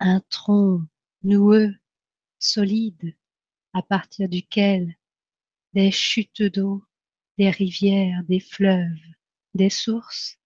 un 0.00 0.20
tronc 0.28 0.82
noueux, 1.22 1.74
solide, 2.38 3.16
à 3.72 3.82
partir 3.82 4.28
duquel 4.28 4.96
des 5.72 5.90
chutes 5.90 6.42
d'eau, 6.42 6.84
des 7.38 7.50
rivières, 7.50 8.22
des 8.24 8.40
fleuves, 8.40 8.98
des 9.54 9.70
sources 9.70 10.38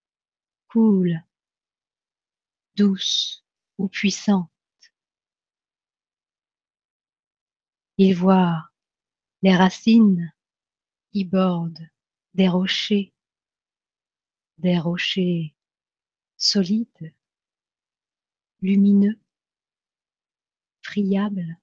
coulent, 0.68 1.22
douces 2.76 3.44
ou 3.78 3.88
puissantes. 3.88 4.50
Il 7.98 8.14
voit 8.14 8.70
les 9.42 9.54
racines 9.54 10.32
qui 11.12 11.24
bordent 11.24 11.88
des 12.34 12.48
rochers, 12.48 13.12
des 14.58 14.78
rochers 14.78 15.54
solides, 16.36 17.14
lumineux, 18.62 19.20
friables. 20.82 21.59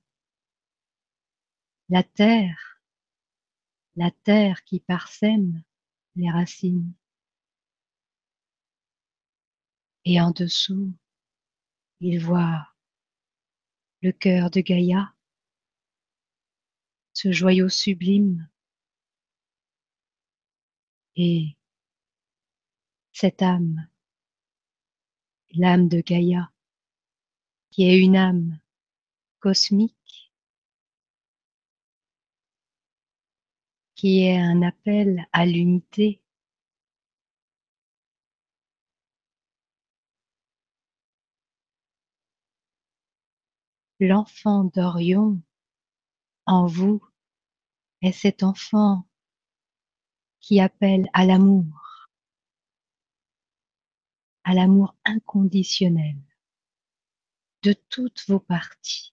La 1.90 2.04
terre, 2.04 2.82
la 3.96 4.12
terre 4.12 4.64
qui 4.66 4.80
parsème 4.82 5.64
les 6.16 6.30
racines. 6.30 6.94
Et 10.04 10.20
en 10.20 10.32
dessous, 10.32 10.94
il 12.00 12.20
voit 12.20 12.68
le 14.02 14.12
cœur 14.12 14.52
de 14.52 14.62
Gaïa, 14.62 15.14
ce 17.14 17.32
joyau 17.32 17.70
sublime 17.70 18.48
et 21.16 21.58
cette 23.12 23.42
âme, 23.42 23.88
l'âme 25.56 25.88
de 25.90 26.02
Gaïa, 26.02 26.52
qui 27.72 27.84
est 27.84 28.00
une 28.00 28.16
âme 28.16 28.60
cosmique, 29.40 29.97
qui 33.98 34.22
est 34.22 34.38
un 34.38 34.62
appel 34.62 35.28
à 35.34 35.46
l'unité, 35.46 36.22
l'enfant 44.00 44.66
d'Orion 44.66 45.42
en 46.46 46.68
vous 46.68 47.04
est 48.04 48.12
cet 48.12 48.44
enfant 48.44 49.08
qui 50.42 50.60
appelle 50.60 51.10
à 51.14 51.26
l'amour, 51.26 52.08
à 54.44 54.54
l'amour 54.54 54.96
inconditionnel 55.06 56.18
de 57.64 57.74
toutes 57.90 58.24
vos 58.28 58.40
parties. 58.40 59.12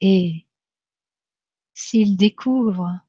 Et 0.00 0.47
s'il 1.78 2.16
découvre, 2.16 3.00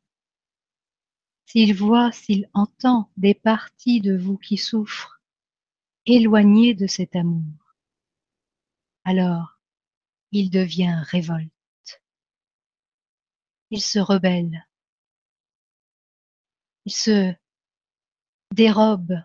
s'il 1.45 1.73
voit, 1.73 2.11
s'il 2.11 2.49
entend 2.53 3.11
des 3.17 3.33
parties 3.33 4.01
de 4.01 4.15
vous 4.15 4.37
qui 4.37 4.57
souffrent, 4.57 5.21
éloignées 6.05 6.75
de 6.75 6.87
cet 6.87 7.15
amour, 7.15 7.75
alors 9.03 9.59
il 10.31 10.49
devient 10.49 11.01
révolte 11.07 11.51
il 13.71 13.81
se 13.81 13.99
rebelle, 13.99 14.67
il 16.85 16.91
se 16.91 17.35
dérobe 18.51 19.21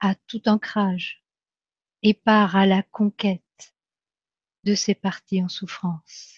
à 0.00 0.14
tout 0.14 0.48
ancrage 0.48 1.24
et 2.02 2.12
part 2.12 2.56
à 2.56 2.66
la 2.66 2.82
conquête 2.82 3.74
de 4.64 4.74
ses 4.74 4.94
parties 4.94 5.42
en 5.42 5.48
souffrance. 5.48 6.33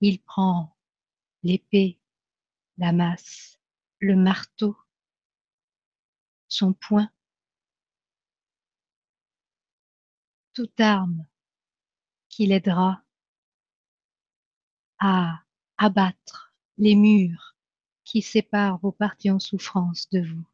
Il 0.00 0.20
prend 0.22 0.76
l'épée, 1.42 1.98
la 2.78 2.92
masse, 2.92 3.58
le 4.00 4.16
marteau, 4.16 4.76
son 6.48 6.74
poing, 6.74 7.10
toute 10.52 10.80
arme 10.80 11.26
qui 12.28 12.46
l'aidera 12.46 13.02
à 14.98 15.42
abattre 15.78 16.54
les 16.78 16.94
murs 16.94 17.56
qui 18.04 18.22
séparent 18.22 18.78
vos 18.78 18.92
parties 18.92 19.30
en 19.30 19.38
souffrance 19.38 20.08
de 20.10 20.20
vous. 20.20 20.44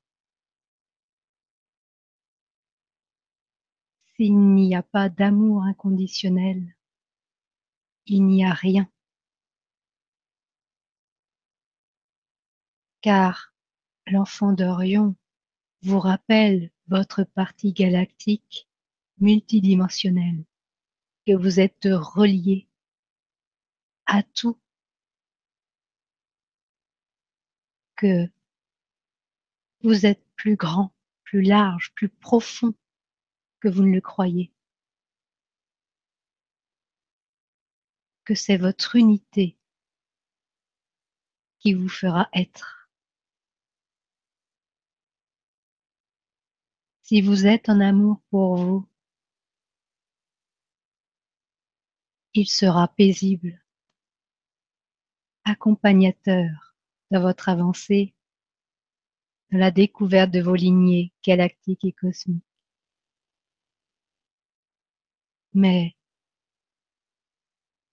S'il 4.17 4.39
n'y 4.39 4.75
a 4.75 4.83
pas 4.83 5.09
d'amour 5.09 5.63
inconditionnel, 5.65 6.77
il 8.07 8.27
n'y 8.27 8.45
a 8.45 8.53
rien. 8.53 8.92
Car 13.03 13.53
l'enfant 14.07 14.53
d'Orion 14.53 15.17
vous 15.83 15.99
rappelle 15.99 16.71
votre 16.87 17.25
partie 17.25 17.73
galactique 17.73 18.69
multidimensionnelle 19.19 20.45
que 21.27 21.33
vous 21.33 21.59
êtes 21.59 21.89
relié 21.91 22.69
à 24.07 24.23
tout, 24.23 24.59
que 27.97 28.29
vous 29.83 30.07
êtes 30.07 30.25
plus 30.37 30.55
grand, 30.55 30.95
plus 31.25 31.43
large, 31.43 31.93
plus 31.95 32.09
profond 32.09 32.73
que 33.61 33.69
vous 33.69 33.83
ne 33.83 33.95
le 33.95 34.01
croyez, 34.01 34.53
que 38.25 38.35
c'est 38.37 38.59
votre 38.59 38.95
unité 38.95 39.57
qui 41.59 41.75
vous 41.75 41.89
fera 41.89 42.29
être. 42.33 42.82
Si 47.03 47.21
vous 47.21 47.47
êtes 47.47 47.69
en 47.69 47.81
amour 47.81 48.23
pour 48.31 48.57
vous, 48.57 48.89
il 52.35 52.49
sera 52.49 52.89
paisible, 52.89 53.63
accompagnateur 55.45 56.77
de 57.11 57.19
votre 57.19 57.49
avancée, 57.49 58.15
de 59.51 59.59
la 59.59 59.71
découverte 59.71 60.31
de 60.31 60.41
vos 60.41 60.55
lignées 60.55 61.13
galactiques 61.25 61.85
et 61.85 61.93
cosmiques. 61.93 62.45
Mais 65.55 65.97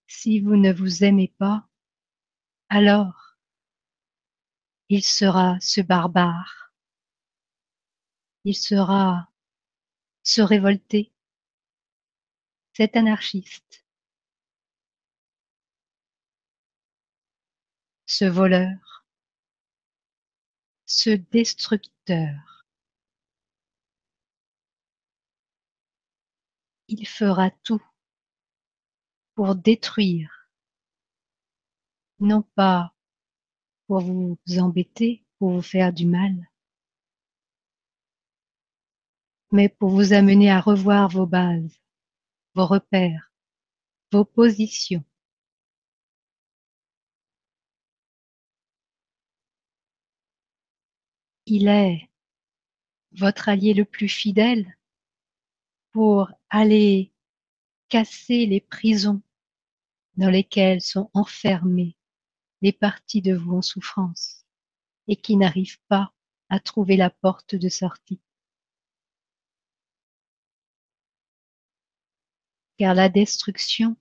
si 0.08 0.39
vous 0.39 0.56
ne 0.56 0.72
vous 0.72 1.04
aimez 1.04 1.34
pas, 1.38 1.67
alors 2.69 3.38
il 4.89 5.04
sera 5.04 5.58
ce 5.60 5.82
barbare, 5.82 6.69
il 8.43 8.56
sera 8.56 9.30
ce 10.23 10.41
révolté, 10.41 11.12
cet 12.73 12.95
anarchiste. 12.95 13.86
Ce 18.06 18.25
voleur, 18.25 19.06
ce 20.86 21.12
destructeur. 21.12 22.49
il 26.89 27.08
fera 27.08 27.52
tout 27.63 27.82
pour 29.36 29.56
détruire, 29.56 30.49
non 32.19 32.41
pas 32.41 32.93
pour 33.88 34.02
vous 34.02 34.38
embêter, 34.58 35.23
pour 35.38 35.52
vous 35.52 35.62
faire 35.62 35.93
du 35.93 36.06
mal, 36.06 36.34
mais 39.52 39.70
pour 39.70 39.90
vous 39.90 40.14
amener 40.14 40.52
à 40.52 40.60
revoir 40.62 41.10
vos 41.10 41.26
bases, 41.26 41.80
vos 42.56 42.66
repères, 42.66 43.32
vos 44.12 44.26
positions. 44.26 45.04
Il 51.46 51.68
est 51.68 52.10
votre 53.14 53.50
allié 53.50 53.74
le 53.74 53.86
plus 53.86 54.08
fidèle 54.10 54.78
pour 55.92 56.32
aller 56.50 57.12
casser 57.90 58.46
les 58.46 58.62
prisons 58.62 59.22
dans 60.16 60.30
lesquelles 60.30 60.82
sont 60.82 61.10
enfermées 61.14 61.96
les 62.62 62.74
parties 62.74 63.22
de 63.22 63.34
vous 63.34 63.56
en 63.56 63.62
souffrance 63.62 64.46
et 65.08 65.16
qui 65.16 65.38
n'arrivent 65.38 65.82
pas 65.88 66.14
à 66.50 66.60
trouver 66.60 66.98
la 66.98 67.10
porte 67.10 67.56
de 67.56 67.70
sortie. 67.70 68.22
Car 72.80 72.96
la 72.96 73.10
destruction 73.10 73.98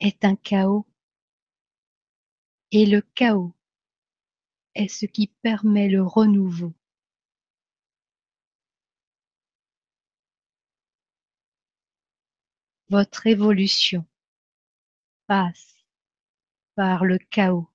est 0.00 0.24
un 0.24 0.34
chaos 0.34 0.84
et 2.72 2.86
le 2.86 3.02
chaos 3.14 3.54
est 4.74 4.88
ce 4.88 5.06
qui 5.06 5.28
permet 5.28 5.88
le 5.88 6.02
renouveau. 6.02 6.74
Votre 12.88 13.28
évolution 13.28 14.04
passe 15.28 15.76
par 16.74 17.04
le 17.04 17.18
chaos. 17.18 17.71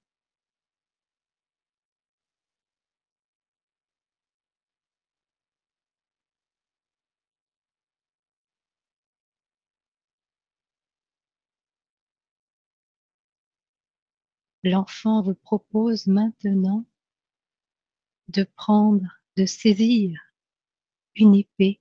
L'enfant 14.68 15.22
vous 15.22 15.34
propose 15.34 16.08
maintenant 16.08 16.86
de 18.28 18.44
prendre, 18.44 19.08
de 19.38 19.46
saisir 19.46 20.20
une 21.16 21.36
épée 21.36 21.80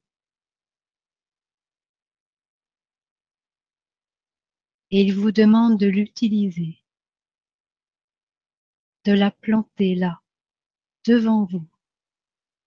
et 4.92 5.00
il 5.00 5.16
vous 5.16 5.32
demande 5.32 5.80
de 5.80 5.88
l'utiliser, 5.88 6.78
de 9.04 9.12
la 9.14 9.32
planter 9.32 9.96
là, 9.96 10.22
devant 11.04 11.44
vous, 11.44 11.68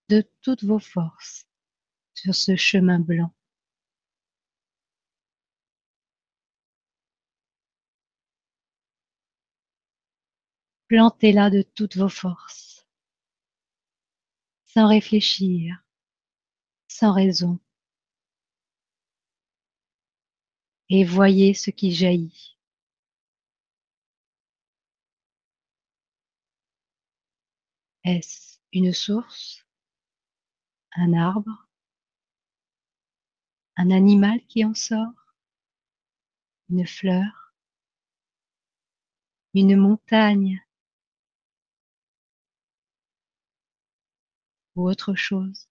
de 0.10 0.30
toutes 0.42 0.66
vos 0.66 0.80
forces, 0.80 1.48
sur 2.14 2.36
ce 2.36 2.58
chemin 2.58 3.00
blanc. 3.00 3.34
Plantez-la 10.90 11.52
de 11.52 11.62
toutes 11.62 11.98
vos 11.98 12.10
forces, 12.10 12.88
sans 14.66 14.88
réfléchir, 14.88 15.84
sans 16.88 17.14
raison. 17.14 17.60
Et 20.90 21.04
voyez 21.04 21.54
ce 21.54 21.70
qui 21.70 21.94
jaillit. 21.94 22.58
Est-ce 28.04 28.58
une 28.74 28.92
source, 28.92 29.68
un 30.94 31.14
arbre, 31.14 31.68
un 33.78 33.92
animal 33.92 34.44
qui 34.48 34.66
en 34.66 34.74
sort, 34.74 35.36
une 36.72 36.88
fleur, 36.88 37.54
une 39.54 39.78
montagne 39.78 40.60
autre 44.88 45.16
chose. 45.16 45.68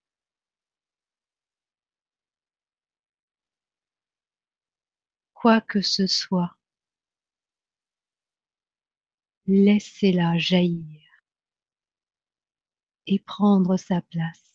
Quoi 5.32 5.62
que 5.62 5.80
ce 5.80 6.06
soit, 6.06 6.54
laissez-la 9.48 10.38
jaillir 10.38 11.00
et 13.08 13.18
prendre 13.18 13.76
sa 13.76 14.00
place. 14.02 14.47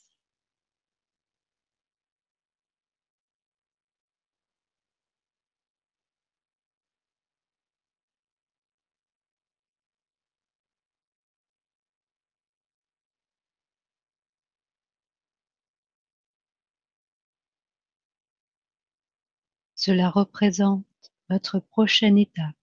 Cela 19.85 20.09
représente 20.09 20.85
votre 21.29 21.59
prochaine 21.59 22.17
étape. 22.17 22.55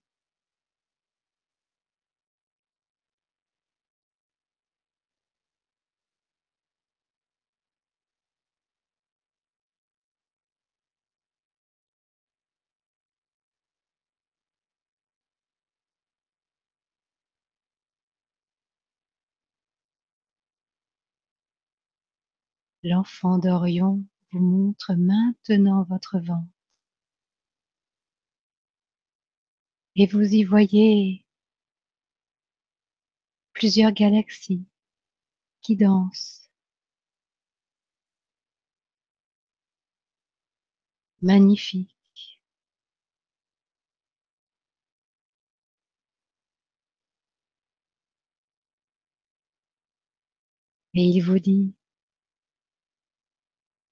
L'enfant 22.83 23.37
d'Orion 23.37 24.03
vous 24.33 24.41
montre 24.41 24.95
maintenant 24.95 25.83
votre 25.83 26.19
ventre. 26.19 26.60
Et 29.97 30.07
vous 30.07 30.23
y 30.23 30.45
voyez 30.45 31.25
plusieurs 33.53 33.93
galaxies 33.93 34.65
qui 35.61 35.77
dansent. 35.77 36.51
Magnifique. 41.23 41.95
Et 50.95 51.03
il 51.05 51.21
vous 51.21 51.39
dit 51.39 51.75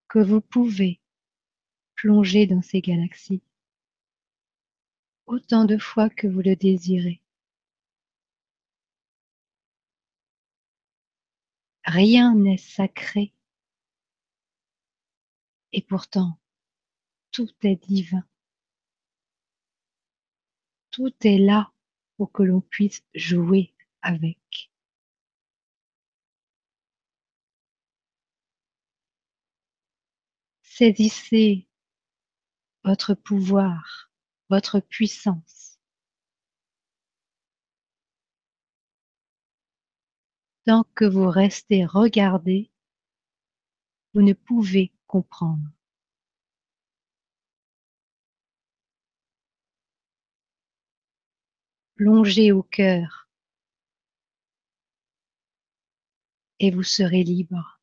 que 0.09 0.19
vous 0.19 0.41
pouvez 0.41 1.01
plonger 1.95 2.47
dans 2.47 2.63
ces 2.63 2.81
galaxies 2.81 3.43
autant 5.29 5.64
de 5.67 5.79
fois 5.79 6.09
que 6.11 6.27
vous 6.27 6.41
le 6.41 6.57
désirez. 6.57 7.23
Rien 11.85 12.35
n'est 12.35 12.59
sacré 12.59 13.33
et 15.73 15.83
pourtant 15.83 16.38
tout 17.31 17.49
est 17.62 17.77
divin. 17.77 18.25
Tout 20.91 21.14
est 21.25 21.38
là 21.38 21.73
pour 22.17 22.33
que 22.33 22.43
l'on 22.43 22.61
puisse 22.61 23.03
jouer 23.14 23.75
avec. 24.03 24.71
Saisissez 30.62 31.69
votre 32.85 33.14
pouvoir, 33.14 34.08
votre 34.49 34.81
puissance. 34.81 35.79
Tant 40.65 40.85
que 40.95 41.05
vous 41.05 41.29
restez 41.31 41.85
regardé, 41.85 42.71
vous 44.15 44.23
ne 44.23 44.35
pouvez 44.35 44.93
comprendre. 45.07 45.67
Plongez 51.97 52.53
au 52.53 52.63
cœur 52.63 53.29
et 56.61 56.71
vous 56.71 56.83
serez 56.83 57.25
libre. 57.25 57.78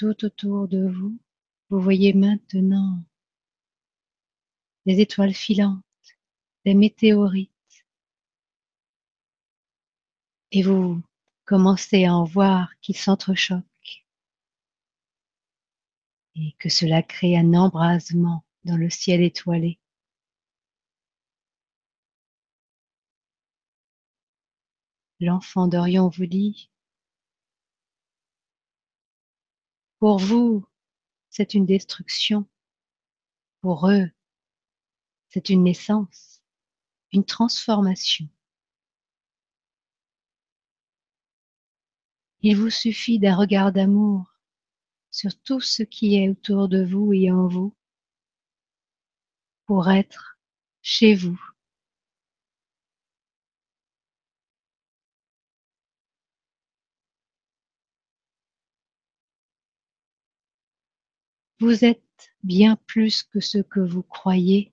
Tout 0.00 0.24
autour 0.24 0.66
de 0.66 0.88
vous, 0.88 1.18
vous 1.68 1.78
voyez 1.78 2.14
maintenant 2.14 3.04
des 4.86 4.98
étoiles 5.00 5.34
filantes, 5.34 5.84
des 6.64 6.72
météorites, 6.72 7.50
et 10.52 10.62
vous 10.62 11.02
commencez 11.44 12.06
à 12.06 12.14
en 12.14 12.24
voir 12.24 12.70
qui 12.80 12.94
s'entrechoquent. 12.94 14.06
Et 16.34 16.56
que 16.58 16.70
cela 16.70 17.02
crée 17.02 17.36
un 17.36 17.52
embrasement 17.52 18.42
dans 18.64 18.78
le 18.78 18.88
ciel 18.88 19.20
étoilé. 19.20 19.78
L'enfant 25.20 25.68
d'Orion 25.68 26.08
vous 26.08 26.24
dit, 26.24 26.69
pour 30.00 30.18
vous, 30.18 30.66
c'est 31.28 31.54
une 31.54 31.66
destruction. 31.66 32.46
Pour 33.60 33.88
eux, 33.90 34.10
c'est 35.28 35.50
une 35.50 35.62
naissance, 35.62 36.42
une 37.12 37.24
transformation. 37.24 38.26
Il 42.40 42.56
vous 42.56 42.70
suffit 42.70 43.18
d'un 43.18 43.36
regard 43.36 43.70
d'amour 43.72 44.24
sur 45.10 45.38
tout 45.42 45.60
ce 45.60 45.82
qui 45.82 46.16
est 46.16 46.30
autour 46.30 46.68
de 46.68 46.82
vous 46.82 47.12
et 47.12 47.30
en 47.30 47.46
vous 47.46 47.76
pour 49.66 49.90
être 49.90 50.38
chez 50.80 51.14
vous. 51.14 51.38
Vous 61.60 61.84
êtes 61.84 62.32
bien 62.42 62.76
plus 62.86 63.22
que 63.22 63.38
ce 63.38 63.58
que 63.58 63.80
vous 63.80 64.02
croyez. 64.02 64.72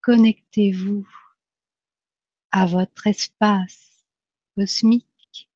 Connectez-vous 0.00 1.08
à 2.52 2.66
votre 2.66 3.08
espace 3.08 4.04
cosmique. 4.54 5.50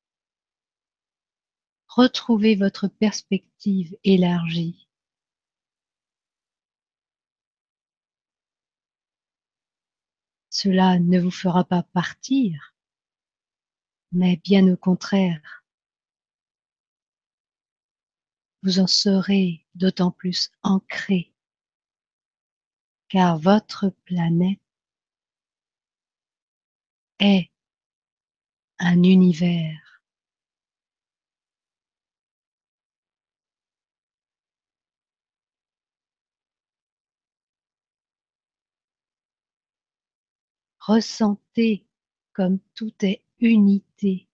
Retrouvez 1.86 2.56
votre 2.56 2.88
perspective 2.88 3.96
élargie. 4.02 4.88
Cela 10.50 10.98
ne 10.98 11.20
vous 11.20 11.30
fera 11.30 11.62
pas 11.62 11.84
partir, 11.84 12.74
mais 14.10 14.40
bien 14.42 14.66
au 14.66 14.76
contraire. 14.76 15.57
Vous 18.68 18.80
en 18.80 18.86
serez 18.86 19.64
d'autant 19.74 20.10
plus 20.10 20.50
ancré, 20.62 21.32
car 23.08 23.38
votre 23.38 23.88
planète 24.04 24.60
est 27.18 27.48
un 28.78 29.02
univers. 29.04 30.02
Ressentez 40.80 41.86
comme 42.34 42.58
tout 42.74 42.92
est 43.00 43.22
unité. 43.40 44.27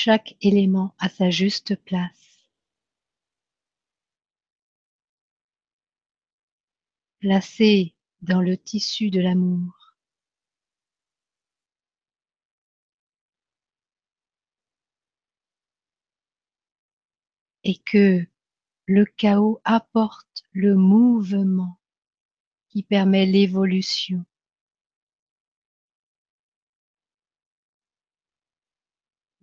Chaque 0.00 0.36
élément 0.40 0.94
à 1.00 1.08
sa 1.08 1.28
juste 1.28 1.74
place. 1.74 2.46
Placé 7.18 7.96
dans 8.22 8.40
le 8.40 8.56
tissu 8.56 9.10
de 9.10 9.20
l'amour. 9.20 9.96
Et 17.64 17.76
que 17.78 18.24
le 18.86 19.04
chaos 19.04 19.60
apporte 19.64 20.44
le 20.52 20.76
mouvement 20.76 21.80
qui 22.68 22.84
permet 22.84 23.26
l'évolution. 23.26 24.24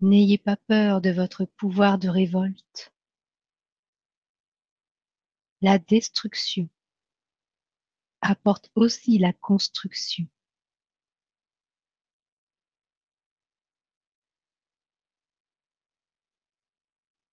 N'ayez 0.06 0.38
pas 0.38 0.56
peur 0.56 1.02
de 1.02 1.10
votre 1.10 1.46
pouvoir 1.46 1.98
de 1.98 2.10
révolte. 2.10 2.94
La 5.62 5.80
destruction 5.80 6.70
apporte 8.22 8.70
aussi 8.76 9.18
la 9.18 9.34
construction. 9.34 10.28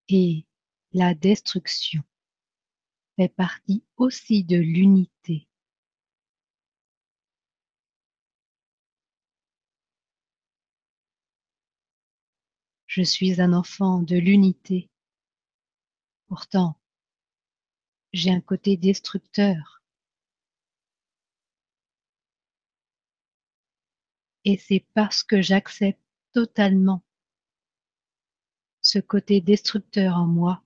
Et 0.08 0.46
la 0.92 1.12
destruction 1.12 2.02
fait 3.16 3.28
partie 3.28 3.85
aussi 3.98 4.44
de 4.44 4.56
l'unité. 4.56 5.46
Je 12.94 13.00
suis 13.00 13.40
un 13.40 13.55
enfant 13.55 14.02
de 14.02 14.18
l'unité. 14.18 14.90
Pourtant, 16.26 16.78
j'ai 18.12 18.31
un 18.31 18.42
côté 18.42 18.76
destructeur. 18.76 19.81
Et 24.44 24.59
c'est 24.59 24.85
parce 24.92 25.22
que 25.22 25.40
j'accepte 25.40 26.02
totalement 26.35 27.02
ce 28.83 28.98
côté 28.98 29.40
destructeur 29.40 30.16
en 30.16 30.26
moi 30.26 30.62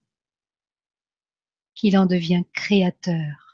qu'il 1.77 1.97
en 1.97 2.07
devient 2.07 2.43
créateur. 2.53 3.46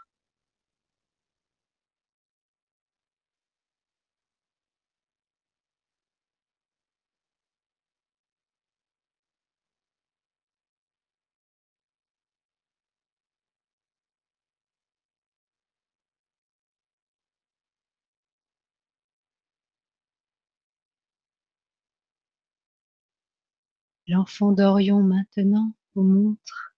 L'enfant 24.09 24.53
d'Orion 24.53 25.01
maintenant 25.03 25.75
vous 25.95 26.03
montre 26.03 26.75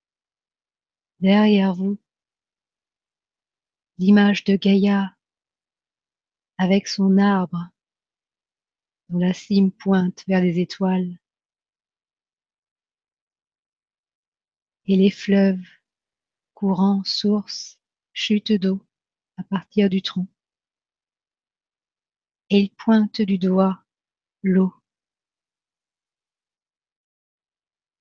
derrière 1.20 1.74
vous 1.74 1.98
l'image 3.96 4.44
de 4.44 4.56
Gaïa 4.56 5.16
avec 6.58 6.86
son 6.86 7.16
arbre 7.16 7.70
dont 9.08 9.18
la 9.18 9.32
cime 9.32 9.72
pointe 9.72 10.24
vers 10.26 10.42
les 10.42 10.60
étoiles 10.60 11.18
et 14.86 14.96
les 14.96 15.10
fleuves 15.10 15.64
courants, 16.52 17.02
sources, 17.04 17.78
chutes 18.12 18.52
d'eau 18.52 18.84
à 19.38 19.44
partir 19.44 19.88
du 19.88 20.02
tronc. 20.02 20.28
Et 22.50 22.60
il 22.60 22.70
pointe 22.70 23.22
du 23.22 23.38
doigt 23.38 23.82
l'eau 24.42 24.74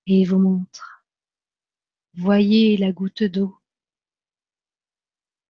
et 0.05 0.25
vous 0.25 0.39
montre. 0.39 1.05
Voyez 2.15 2.77
la 2.77 2.91
goutte 2.91 3.23
d'eau. 3.23 3.59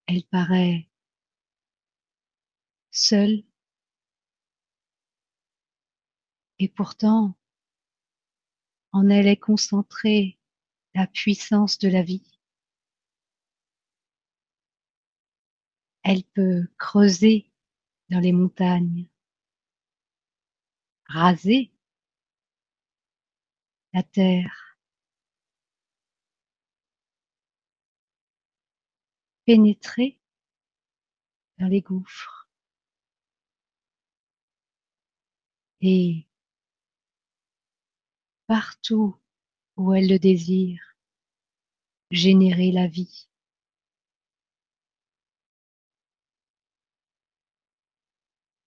Elle 0.07 0.23
paraît 0.25 0.89
seule 2.91 3.43
et 6.59 6.69
pourtant 6.69 7.35
en 8.91 9.09
elle 9.09 9.27
est 9.27 9.37
concentrée 9.37 10.37
la 10.93 11.07
puissance 11.07 11.79
de 11.79 11.89
la 11.89 12.03
vie. 12.03 12.39
Elle 16.03 16.23
peut 16.23 16.67
creuser 16.77 17.51
dans 18.09 18.19
les 18.19 18.31
montagnes, 18.31 19.07
raser 21.07 21.72
la 23.93 24.03
terre. 24.03 24.77
Pénétrer 29.45 30.19
dans 31.57 31.67
les 31.67 31.81
gouffres. 31.81 32.43
et 35.83 36.25
partout 38.47 39.17
où 39.75 39.93
elle 39.93 40.07
le 40.07 40.17
désire, 40.17 40.95
générer 42.09 42.71
la 42.71 42.87
vie. 42.87 43.27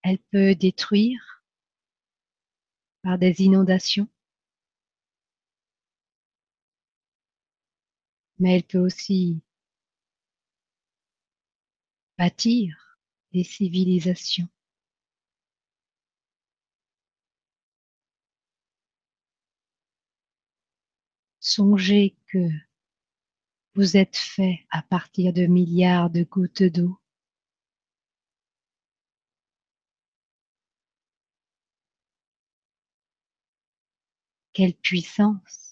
Elle 0.03 0.19
peut 0.31 0.53
détruire 0.53 1.43
par 3.01 3.17
des 3.17 3.41
inondations, 3.41 4.07
mais 8.39 8.55
elle 8.55 8.63
peut 8.63 8.79
aussi 8.79 9.41
bâtir 12.17 12.99
des 13.33 13.43
civilisations. 13.43 14.47
Songez 21.39 22.15
que 22.27 22.49
vous 23.75 23.95
êtes 23.95 24.17
fait 24.17 24.65
à 24.71 24.81
partir 24.81 25.31
de 25.31 25.45
milliards 25.45 26.09
de 26.09 26.23
gouttes 26.23 26.63
d'eau 26.63 26.99
Quelle 34.51 34.73
puissance 34.73 35.66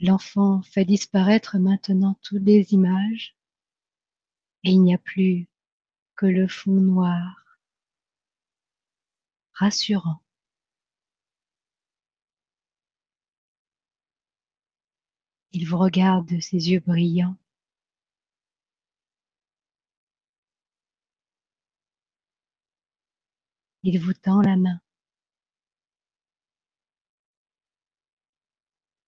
L'enfant 0.00 0.62
fait 0.62 0.84
disparaître 0.84 1.58
maintenant 1.58 2.16
toutes 2.22 2.42
les 2.42 2.72
images 2.72 3.36
et 4.64 4.70
il 4.70 4.82
n'y 4.82 4.94
a 4.94 4.98
plus 4.98 5.48
que 6.16 6.26
le 6.26 6.46
fond 6.48 6.72
noir, 6.72 7.44
rassurant. 9.52 10.22
Il 15.52 15.66
vous 15.66 15.78
regarde 15.78 16.28
de 16.28 16.40
ses 16.40 16.70
yeux 16.70 16.80
brillants. 16.80 17.36
Il 23.82 23.98
vous 23.98 24.12
tend 24.12 24.40
la 24.42 24.56
main. 24.56 24.80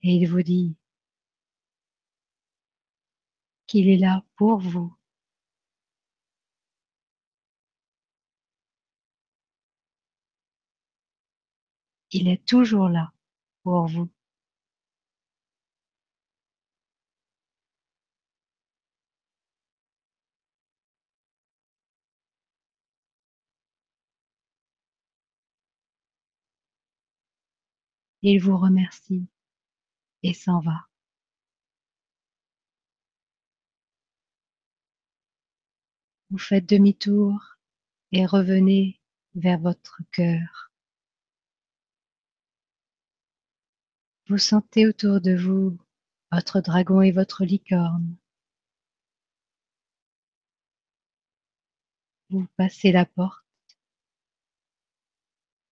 Et 0.02 0.14
il 0.14 0.26
vous 0.28 0.42
dit 0.42 0.76
qu'il 3.70 3.88
est 3.88 3.98
là 3.98 4.24
pour 4.34 4.58
vous. 4.58 4.92
Il 12.10 12.26
est 12.28 12.44
toujours 12.44 12.88
là 12.88 13.12
pour 13.62 13.86
vous. 13.86 14.10
Il 28.22 28.40
vous 28.40 28.56
remercie 28.56 29.26
et 30.22 30.34
s'en 30.34 30.60
va. 30.60 30.89
Vous 36.30 36.38
faites 36.38 36.68
demi-tour 36.68 37.58
et 38.12 38.24
revenez 38.24 39.00
vers 39.34 39.58
votre 39.58 40.00
cœur. 40.12 40.70
Vous 44.28 44.38
sentez 44.38 44.86
autour 44.86 45.20
de 45.20 45.34
vous 45.34 45.76
votre 46.30 46.60
dragon 46.60 47.02
et 47.02 47.10
votre 47.10 47.44
licorne. 47.44 48.16
Vous 52.28 52.46
passez 52.56 52.92
la 52.92 53.06
porte 53.06 53.44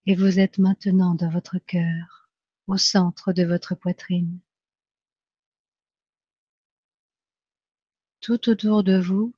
et 0.06 0.16
vous 0.16 0.40
êtes 0.40 0.58
maintenant 0.58 1.14
dans 1.14 1.30
votre 1.30 1.58
cœur, 1.58 2.30
au 2.66 2.78
centre 2.78 3.32
de 3.32 3.44
votre 3.44 3.76
poitrine. 3.76 4.40
Tout 8.20 8.48
autour 8.48 8.82
de 8.82 8.98
vous, 8.98 9.34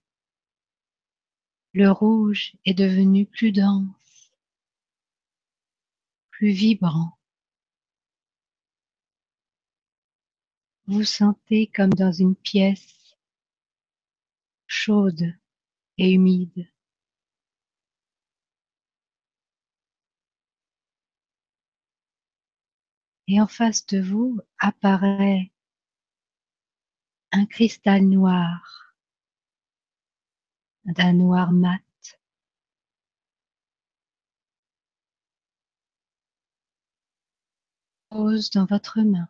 le 1.73 1.91
rouge 1.91 2.57
est 2.65 2.75
devenu 2.75 3.27
plus 3.27 3.53
dense, 3.53 4.35
plus 6.31 6.51
vibrant. 6.51 7.17
Vous 10.87 11.05
sentez 11.05 11.69
comme 11.69 11.95
dans 11.95 12.11
une 12.13 12.35
pièce 12.35 13.17
chaude 14.67 15.33
et 15.99 16.13
humide. 16.13 16.69
Et 23.29 23.41
en 23.41 23.47
face 23.47 23.87
de 23.87 24.01
vous 24.01 24.41
apparaît 24.59 25.53
un 27.31 27.47
cristal 27.47 28.03
noir 28.09 28.90
d'un 30.85 31.13
noir 31.13 31.53
mat. 31.53 31.81
Pose 38.11 38.51
dans 38.51 38.67
votre 38.67 39.01
main. 39.01 39.29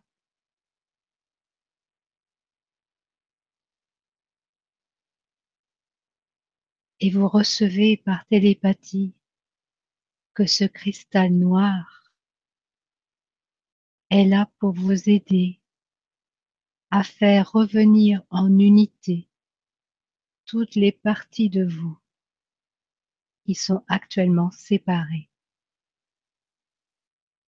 Et 7.00 7.10
vous 7.10 7.28
recevez 7.28 7.96
par 7.96 8.26
télépathie 8.26 9.14
que 10.34 10.46
ce 10.46 10.64
cristal 10.64 11.32
noir 11.32 12.12
est 14.10 14.24
là 14.26 14.50
pour 14.58 14.72
vous 14.72 15.08
aider 15.08 15.60
à 16.90 17.02
faire 17.02 17.52
revenir 17.52 18.22
en 18.30 18.58
unité 18.58 19.29
toutes 20.50 20.74
les 20.74 20.90
parties 20.90 21.48
de 21.48 21.64
vous 21.64 21.96
qui 23.44 23.54
sont 23.54 23.84
actuellement 23.86 24.50
séparées, 24.50 25.30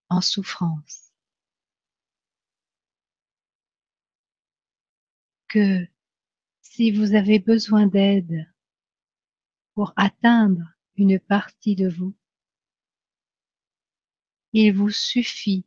en 0.09 0.21
souffrance. 0.21 1.13
Que 5.49 5.85
si 6.61 6.93
vous 6.93 7.17
avez 7.17 7.41
besoin 7.41 7.89
d'aide 7.89 8.49
pour 9.75 9.93
atteindre 9.97 10.73
une 10.95 11.19
partie 11.19 11.75
de 11.75 11.89
vous, 11.89 12.15
il 14.53 14.73
vous 14.73 14.91
suffit 14.91 15.67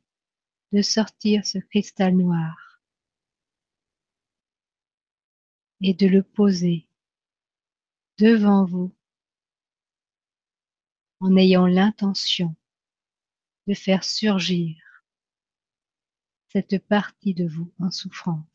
de 0.72 0.82
sortir 0.82 1.46
ce 1.46 1.58
cristal 1.58 2.16
noir 2.16 2.82
et 5.82 5.94
de 5.94 6.08
le 6.08 6.24
poser 6.24 6.88
devant 8.18 8.66
vous 8.66 8.96
en 11.20 11.36
ayant 11.36 11.68
l'intention 11.68 12.56
de 13.68 13.74
faire 13.74 14.04
surgir 14.04 14.76
cette 16.50 16.80
partie 16.88 17.34
de 17.34 17.48
vous 17.48 17.74
en 17.80 17.92
souffrance. 17.92 18.46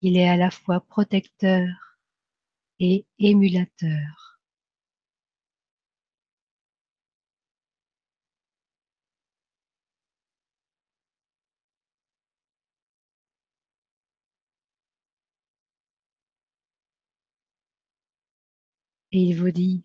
Il 0.00 0.16
est 0.16 0.28
à 0.28 0.36
la 0.36 0.50
fois 0.50 0.80
protecteur 0.80 1.68
et 2.80 3.06
émulateur. 3.20 4.31
Et 19.12 19.20
il 19.20 19.34
vous 19.38 19.50
dit 19.50 19.84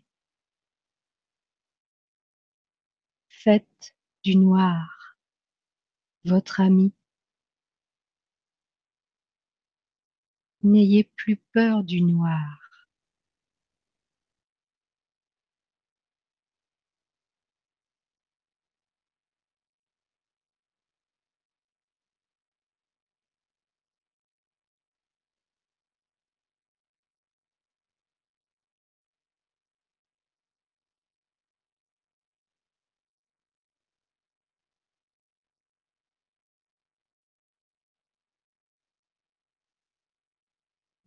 Faites 3.30 3.95
du 4.23 4.36
noir 4.36 4.97
votre 6.28 6.59
ami. 6.59 6.93
N'ayez 10.63 11.05
plus 11.15 11.38
peur 11.53 11.84
du 11.84 12.01
noir. 12.01 12.66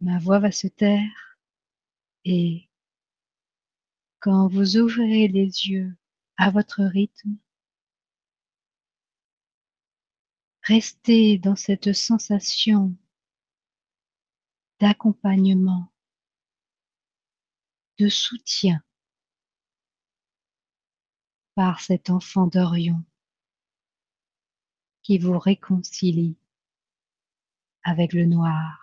Ma 0.01 0.19
voix 0.19 0.39
va 0.39 0.51
se 0.51 0.67
taire 0.67 1.39
et 2.25 2.69
quand 4.19 4.49
vous 4.49 4.77
ouvrirez 4.77 5.29
les 5.29 5.69
yeux 5.69 5.95
à 6.37 6.51
votre 6.51 6.83
rythme, 6.83 7.37
restez 10.63 11.39
dans 11.39 11.57
cette 11.57 11.93
sensation 11.93 12.95
d'accompagnement, 14.79 15.93
de 17.99 18.09
soutien 18.09 18.83
par 21.55 21.81
cet 21.81 22.09
enfant 22.09 22.47
d'Orion 22.47 23.05
qui 25.03 25.19
vous 25.19 25.39
réconcilie 25.39 26.39
avec 27.83 28.15
le 28.15 28.25
noir. 28.25 28.80